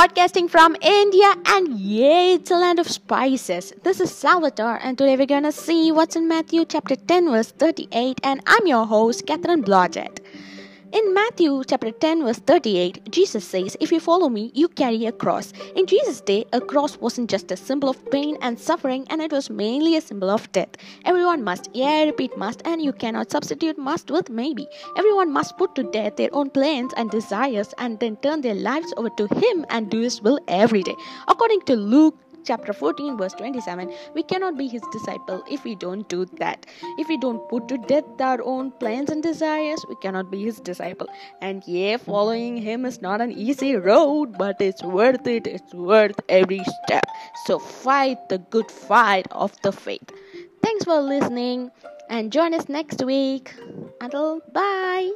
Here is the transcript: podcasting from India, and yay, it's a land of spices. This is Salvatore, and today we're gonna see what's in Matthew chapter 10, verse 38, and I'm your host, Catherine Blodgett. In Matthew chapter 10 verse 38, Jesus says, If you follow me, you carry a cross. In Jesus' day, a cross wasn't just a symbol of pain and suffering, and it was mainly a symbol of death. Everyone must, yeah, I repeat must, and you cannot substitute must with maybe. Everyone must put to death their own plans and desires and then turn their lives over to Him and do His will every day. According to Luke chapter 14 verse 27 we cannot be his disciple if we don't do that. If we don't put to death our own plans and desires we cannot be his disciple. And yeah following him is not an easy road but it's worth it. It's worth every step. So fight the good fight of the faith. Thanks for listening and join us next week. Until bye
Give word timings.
podcasting 0.00 0.48
from 0.48 0.74
India, 0.80 1.34
and 1.44 1.78
yay, 1.78 2.32
it's 2.32 2.50
a 2.50 2.54
land 2.56 2.78
of 2.78 2.88
spices. 2.88 3.74
This 3.82 4.00
is 4.00 4.10
Salvatore, 4.10 4.78
and 4.82 4.96
today 4.96 5.14
we're 5.14 5.26
gonna 5.26 5.52
see 5.52 5.92
what's 5.92 6.16
in 6.16 6.26
Matthew 6.26 6.64
chapter 6.64 6.96
10, 6.96 7.28
verse 7.30 7.50
38, 7.50 8.18
and 8.22 8.40
I'm 8.46 8.66
your 8.66 8.86
host, 8.86 9.26
Catherine 9.26 9.62
Blodgett. 9.62 10.20
In 10.92 11.14
Matthew 11.14 11.62
chapter 11.68 11.92
10 11.92 12.24
verse 12.24 12.40
38, 12.40 13.12
Jesus 13.12 13.44
says, 13.44 13.76
If 13.78 13.92
you 13.92 14.00
follow 14.00 14.28
me, 14.28 14.50
you 14.54 14.66
carry 14.66 15.06
a 15.06 15.12
cross. 15.12 15.52
In 15.76 15.86
Jesus' 15.86 16.20
day, 16.20 16.44
a 16.52 16.60
cross 16.60 16.96
wasn't 16.96 17.30
just 17.30 17.52
a 17.52 17.56
symbol 17.56 17.88
of 17.88 18.10
pain 18.10 18.36
and 18.42 18.58
suffering, 18.58 19.06
and 19.08 19.22
it 19.22 19.30
was 19.30 19.50
mainly 19.50 19.96
a 19.96 20.00
symbol 20.00 20.28
of 20.30 20.50
death. 20.50 20.70
Everyone 21.04 21.44
must, 21.44 21.68
yeah, 21.74 21.86
I 21.86 22.04
repeat 22.06 22.36
must, 22.36 22.62
and 22.64 22.82
you 22.82 22.92
cannot 22.92 23.30
substitute 23.30 23.78
must 23.78 24.10
with 24.10 24.30
maybe. 24.30 24.66
Everyone 24.96 25.32
must 25.32 25.56
put 25.56 25.76
to 25.76 25.84
death 25.84 26.16
their 26.16 26.30
own 26.32 26.50
plans 26.50 26.92
and 26.96 27.08
desires 27.08 27.72
and 27.78 28.00
then 28.00 28.16
turn 28.16 28.40
their 28.40 28.56
lives 28.56 28.92
over 28.96 29.10
to 29.10 29.28
Him 29.28 29.64
and 29.68 29.90
do 29.90 30.00
His 30.00 30.20
will 30.20 30.40
every 30.48 30.82
day. 30.82 30.96
According 31.28 31.60
to 31.66 31.76
Luke 31.76 32.16
chapter 32.44 32.72
14 32.72 33.16
verse 33.16 33.32
27 33.34 33.92
we 34.14 34.22
cannot 34.22 34.56
be 34.56 34.68
his 34.68 34.82
disciple 34.92 35.42
if 35.50 35.64
we 35.64 35.74
don't 35.74 36.08
do 36.08 36.24
that. 36.38 36.66
If 36.98 37.08
we 37.08 37.18
don't 37.18 37.48
put 37.48 37.68
to 37.68 37.78
death 37.78 38.20
our 38.20 38.42
own 38.42 38.72
plans 38.72 39.10
and 39.10 39.22
desires 39.22 39.84
we 39.88 39.96
cannot 39.96 40.30
be 40.30 40.42
his 40.44 40.60
disciple. 40.60 41.08
And 41.40 41.62
yeah 41.66 41.96
following 41.96 42.56
him 42.56 42.84
is 42.84 43.00
not 43.02 43.20
an 43.20 43.32
easy 43.32 43.76
road 43.76 44.36
but 44.38 44.56
it's 44.60 44.82
worth 44.82 45.26
it. 45.26 45.46
It's 45.46 45.74
worth 45.74 46.20
every 46.28 46.62
step. 46.84 47.06
So 47.46 47.58
fight 47.58 48.28
the 48.28 48.38
good 48.38 48.70
fight 48.70 49.26
of 49.30 49.60
the 49.62 49.72
faith. 49.72 50.10
Thanks 50.62 50.84
for 50.84 51.00
listening 51.00 51.70
and 52.08 52.32
join 52.32 52.54
us 52.54 52.68
next 52.68 53.04
week. 53.04 53.54
Until 54.00 54.40
bye 54.52 55.10